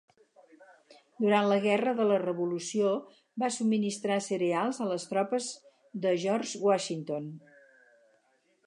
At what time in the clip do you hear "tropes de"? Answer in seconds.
5.13-6.17